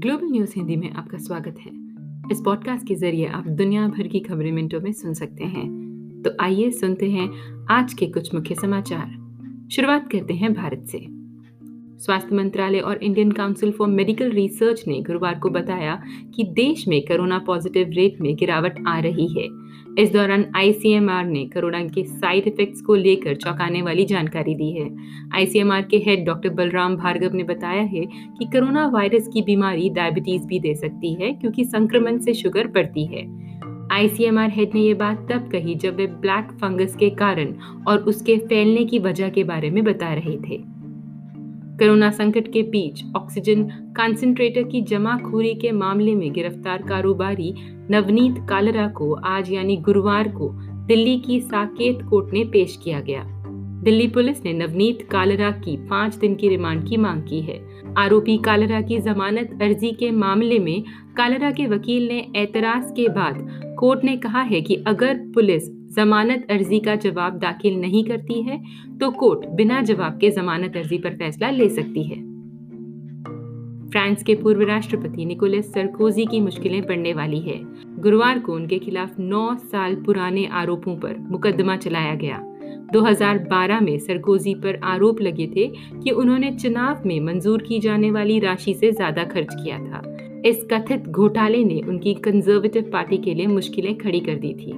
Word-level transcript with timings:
Global 0.00 0.26
news 0.26 0.52
Hindi 0.56 0.76
में 0.76 0.90
आपका 0.90 1.18
स्वागत 1.18 1.56
है। 1.60 1.70
इस 2.32 2.42
पॉडकास्ट 2.44 2.86
के 2.86 2.94
ज़रिए 2.94 3.26
आप 3.26 3.46
दुनिया 3.46 3.88
भर 3.88 4.06
की 4.06 4.20
खबरें 4.20 4.52
मिनटों 4.52 4.80
में 4.80 4.92
सुन 4.92 5.14
सकते 5.14 5.44
हैं। 5.44 5.66
तो 6.24 6.30
आइए 6.40 6.70
सुनते 6.70 7.10
हैं 7.10 7.30
आज 7.70 7.94
के 7.94 8.06
कुछ 8.06 8.34
मुख्य 8.34 8.54
समाचार। 8.54 9.08
शुरुआत 9.72 10.12
करते 10.12 10.34
हैं 10.34 10.54
भारत 10.54 10.84
से। 10.88 11.06
स्वास्थ्य 12.04 12.34
मंत्रालय 12.36 12.78
और 12.78 12.96
Indian 12.96 13.32
council 13.32 13.70
for 13.70 13.88
medical 13.88 14.30
research 14.30 14.84
ने 14.88 15.02
गुरुवार 15.02 15.38
को 15.38 15.50
बताया 15.50 16.02
कि 16.34 16.44
देश 16.44 16.88
में 16.88 17.02
कोरोना 17.02 17.38
पॉजिटिव 17.38 17.88
रेट 17.90 18.20
में 18.20 18.36
गिरावट 18.36 18.84
आ 18.86 18.98
रही 18.98 19.28
है। 19.40 19.48
इस 20.00 20.12
दौरान 20.12 20.44
आईसीएमआर 20.56 21.24
ने 21.24 21.44
कोरोना 21.44 21.80
के 21.84 22.04
साइड 22.04 22.46
इफेक्ट्स 22.46 22.80
को 22.80 22.94
लेकर 22.94 23.34
चौंकाने 23.34 23.82
वाली 23.82 24.04
जानकारी 24.04 24.54
दी 24.54 24.70
है। 24.70 24.88
आईसीएमआर 25.34 25.82
के 25.82 25.96
हेड 25.96 26.24
डॉक्टर 26.26 26.48
बलराम 26.48 26.96
भार्गव 26.96 27.34
ने 27.34 27.42
बताया 27.42 27.82
है 27.82 28.04
कि 28.38 28.44
कोरोना 28.44 28.86
वायरस 28.86 29.28
की 29.28 29.42
बीमारी 29.42 29.90
डायबिटीज़ 29.90 30.46
भी 30.46 30.60
दे 30.60 30.74
सकती 30.74 31.12
है 31.14 31.32
क्योंकि 31.32 31.64
संक्रमण 31.64 32.18
से 32.18 32.34
शुगर 32.34 32.66
बढ़ती 32.66 33.04
है। 33.06 33.26
आईसीएमआर 33.92 34.50
हेड 34.50 34.74
ने 34.74 34.80
ये 34.80 34.94
बात 34.94 35.26
तब 35.32 35.48
कही 35.52 35.74
जब 35.74 35.96
वे 35.96 36.06
ब्लैक 36.06 36.52
फंगस 36.52 36.96
के 36.96 37.10
कारण 37.10 37.54
और 37.88 37.98
उसके 37.98 38.36
फैलने 38.38 38.84
की 38.84 38.98
वजह 38.98 39.28
के 39.28 39.44
बारे 39.44 39.70
में 39.70 39.84
बता 39.84 40.12
रहे 40.14 40.36
थे। 40.48 40.62
कोरोना 41.80 42.10
संकट 42.10 42.52
के 42.52 42.62
बीच 42.62 43.02
ऑक्सीजन 43.16 43.62
कंसंट्रेटर 43.96 44.62
की 44.62 44.80
जमाखोरी 44.82 45.54
के 45.54 45.70
मामले 45.72 46.14
में 46.14 46.32
गिरफ़्तार 46.32 46.82
कारोबारी 46.82 47.54
नवनीत 47.90 48.34
कालरा 48.48 48.88
को 48.88 49.12
आज 49.12 49.52
यानी 49.52 49.76
गुरुवार 49.76 50.28
को 50.28 50.50
दिल्ली 50.86 51.18
की 51.18 51.40
साकेत 51.40 52.02
कोर्ट 52.02 52.32
ने 52.32 52.44
पेश 52.44 52.78
किया 52.84 53.00
गया। 53.00 53.24
दिल्ली 53.84 54.08
पुलिस 54.08 54.44
ने 54.44 54.52
नवनीत 54.52 55.08
कालरा 55.10 55.50
की 55.50 55.76
पाँच 55.76 56.14
दिन 56.14 56.34
की 56.34 56.48
रिमांड 56.48 56.88
की 56.88 56.96
मांग 56.96 57.22
की 57.22 57.40
है। 57.40 57.60
आरोपी 57.98 58.38
कालरा 58.38 58.80
की 58.80 58.98
जमानत 58.98 59.58
अर्जी 59.62 59.92
के 59.92 60.10
मामले 60.10 60.58
में 60.58 60.82
कालरा 61.16 61.50
के 61.50 61.66
वकील 61.66 62.08
ने 62.08 62.26
एतराज़ 62.36 62.92
के 62.92 63.08
बाद 63.08 63.36
कोर्ट 63.78 64.04
ने 64.04 64.16
कहा 64.16 64.42
है 64.42 64.60
कि 64.60 64.84
अगर 64.86 65.14
पुलिस 65.34 65.79
जमानत 65.90 66.46
अर्जी 66.50 66.78
का 66.80 66.94
जवाब 66.96 67.38
दाखिल 67.38 67.80
नहीं 67.80 68.04
करती 68.04 68.40
है 68.42 68.60
तो 68.98 69.10
कोर्ट 69.10 69.46
बिना 69.50 69.80
जवाब 69.82 70.18
के 70.18 70.30
जमानत 70.30 70.76
अर्जी 70.76 70.98
पर 70.98 71.16
फैसला 71.16 71.50
ले 71.50 71.68
सकती 71.68 72.02
है। 72.02 72.18
फ्रांस 73.90 74.22
के 74.22 74.34
पूर्व 74.34 74.60
राष्ट्रपति 74.62 75.24
निकोलस 75.24 75.72
सरकोजी 75.72 76.26
की 76.26 76.40
मुश्किलें 76.40 76.80
बढ़ने 76.82 77.12
वाली 77.12 77.40
है। 77.40 77.58
गुरुवार 78.00 78.38
को 78.38 78.54
उनके 78.54 78.78
खिलाफ 78.78 79.18
9 79.20 79.56
साल 79.62 79.94
पुराने 79.96 80.46
आरोपों 80.52 80.96
पर 80.96 81.16
मुकदमा 81.30 81.76
चलाया 81.76 82.14
गया। 82.14 82.38
2012 82.92 83.80
में 83.80 83.98
सरकोजी 83.98 84.54
पर 84.54 84.80
आरोप 84.84 85.20
लगे 85.20 85.46
थे 85.46 85.66
कि 86.02 86.10
उन्होंने 86.10 86.50
चुनाव 86.52 87.02
में 87.06 87.18
मंजूर 87.20 87.62
की 87.62 87.78
जाने 87.80 88.10
वाली 88.10 88.38
राशि 88.38 88.74
से 88.74 88.92
ज़्यादा 88.92 89.24
खर्च 89.24 89.54
किया 89.54 89.78
था। 89.78 90.02
इस 90.46 90.66
कथित 90.72 91.08
घोटाले 91.08 91.64
ने 91.64 91.80
उनकी 91.80 92.14
कंजर्वेटिव 92.14 92.90
पार्टी 92.92 93.18
के 93.18 93.34
लिए 93.34 93.46
मुश्किलें 93.46 93.96
खड़ी 93.98 94.20
कर 94.20 94.34
दी 94.34 94.54
थी। 94.54 94.72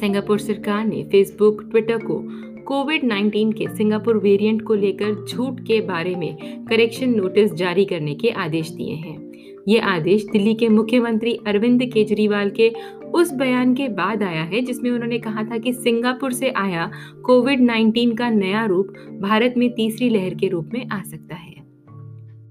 सिंगापुर 0.00 0.38
सरकार 0.38 0.84
ने 0.86 1.02
फेसबुक 1.04 1.62
ट्विटर 1.70 1.98
को 1.98 2.22
कोविड 2.64 3.04
19 3.04 3.52
के 3.52 3.68
सिंगापुर 3.76 4.16
वेरिएंट 4.18 4.62
को 4.62 4.74
लेकर 4.74 5.24
झूठ 5.24 5.60
के 5.60 5.80
बारे 5.80 6.14
में 6.14 6.36
करेक्शन 6.66 7.14
नोटिस 7.14 7.52
जारी 7.52 7.84
करने 7.84 8.14
के 8.14 8.30
आदेश 8.30 8.70
दिए 8.70 8.94
हैं। 8.94 9.16
ये 9.68 9.78
आदेश 9.78 10.24
दिल्ली 10.32 10.54
के 10.54 10.68
मुख्यमंत्री 10.68 11.38
अरविंद 11.46 11.82
केजरीवाल 11.84 12.50
के 12.50 12.72
उस 13.14 13.32
बयान 13.32 13.74
के 13.74 13.88
बाद 13.88 14.22
आया 14.22 14.42
है, 14.42 14.60
जिसमें 14.60 14.90
उन्होंने 14.90 15.18
कहा 15.18 15.44
था 15.44 15.58
कि 15.58 15.72
सिंगापुर 15.72 16.32
से 16.32 16.50
आया 16.50 16.90
कोविड 17.24 17.60
19 17.60 18.16
का 18.16 18.30
नया 18.30 18.64
रूप 18.64 18.92
भारत 19.20 19.54
में 19.56 19.70
तीसरी 19.70 20.08
लहर 20.08 20.34
के 20.34 20.48
रूप 20.48 20.70
में 20.74 20.86
आ 20.88 21.02
सकता 21.02 21.34
है। 21.34 21.47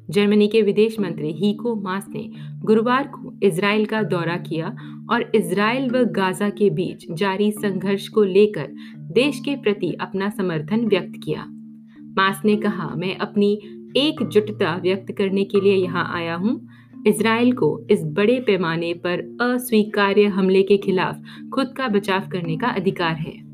जर्मनी 0.10 0.48
के 0.48 0.62
विदेश 0.62 1.00
मंत्री 1.00 1.32
हीको 1.34 1.76
मास 1.76 2.06
ने 2.10 2.30
गुरुवार 2.66 3.08
को 3.08 3.34
इसराइल 3.44 3.86
का 3.86 4.02
दौरा 4.04 4.38
किया 4.38 4.76
और 5.12 5.32
इसराइल 5.36 5.90
व 5.92 6.04
गाजा 6.12 6.50
के 6.50 6.70
बीच 6.70 7.06
जारी 7.12 7.52
संघर्ष 7.52 8.08
को 8.08 8.24
लेकर 8.24 8.68
देश 9.14 9.40
के 9.40 9.56
प्रति 9.56 9.92
अपना 10.02 10.30
समर्थन 10.30 10.86
व्यक्त 10.88 11.20
किया। 11.24 11.46
मास 12.18 12.42
ने 12.46 12.56
कहा, 12.56 12.88
मैं 12.96 13.18
अपनी 13.18 13.54
एकजुटता 13.98 14.76
व्यक्त 14.76 15.12
करने 15.18 15.44
के 15.44 15.62
लिए 15.62 15.76
यहाँ 15.76 16.12
आया 16.16 16.36
हूँ। 16.36 16.60
इसराइल 17.08 17.52
को 17.52 17.88
इस 17.92 18.04
बड़े 18.04 18.40
पैमाने 18.40 18.94
पर 19.06 19.20
अस्वीकार्य 19.42 20.26
हमले 20.28 20.64
के 20.64 20.78
खिलाफ 20.78 21.22
खुद 21.54 21.74
का 21.78 21.88
बचाव 21.88 22.28
करने 22.30 22.58
का 22.58 22.68
अधिकार 22.68 23.16
है। 23.16 23.47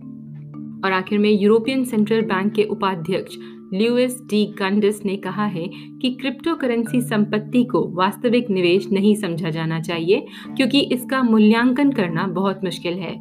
और 0.85 0.91
आखिर 0.91 1.19
में 1.19 1.29
यूरोपियन 1.31 1.83
सेंट्रल 1.83 2.21
बैंक 2.21 2.53
के 2.53 2.63
उपाध्यक्ष 2.63 3.37
ल्यूइस 3.73 4.19
डी 4.29 4.45
गंडस 4.59 5.01
ने 5.05 5.15
कहा 5.17 5.45
है 5.45 5.67
कि 6.01 6.09
क्रिप्टो 6.21 6.55
करेंसी 6.55 7.01
संपत्ति 7.01 7.63
को 7.63 7.81
वास्तविक 7.93 8.49
निवेश 8.49 8.87
नहीं 8.91 9.15
समझा 9.15 9.49
जाना 9.49 9.79
चाहिए, 9.79 10.25
क्योंकि 10.57 10.79
इसका 10.93 11.21
मूल्यांकन 11.23 11.91
करना 11.91 12.27
बहुत 12.27 12.63
मुश्किल 12.63 12.93
है। 12.93 13.13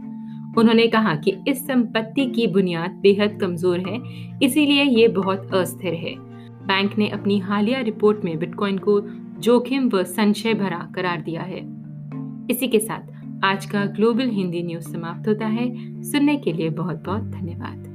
उन्होंने 0.59 0.87
कहा 0.87 1.15
कि 1.15 1.35
इस 1.49 1.67
संपत्ति 1.67 2.27
की 2.27 2.47
बुनियाद 2.47 2.99
बेहद 3.03 3.39
कमज़ोर 3.41 3.79
है, 3.79 4.01
इसीलिए 4.43 4.85
ये 4.85 5.09
बहुत 5.09 5.55
अस्थिर 5.55 5.95
है। 5.95 6.15
बैंक 6.67 6.99
ने 6.99 7.09
अपनी 7.09 7.39
हालिया 7.39 7.81
रिपोर्ट 7.81 8.25
में 8.25 8.39
बिटकॉइन 8.39 8.79
को 8.79 9.01
जोखिम 9.41 9.89
व 9.89 10.03
संशय 10.03 10.55
भरा 10.55 10.89
करार 10.95 11.21
दिया 11.21 11.43
है। 11.43 11.61
इसी 12.51 12.69
के 12.69 12.79
साथ 12.79 13.12
आज 13.45 13.67
का 13.67 13.85
ग्लोबल 13.85 14.29
हिंदी 14.29 14.63
न्यूज़ 14.63 14.85
समाप्त 14.85 15.29
होता 15.29 15.47
है। 15.47 16.03
सुनने 16.03 16.37
के 16.37 16.53
लिए 16.53 16.71
बहुत 16.71 17.05
बहुत 17.05 17.23
धन्यवाद। 17.23 17.93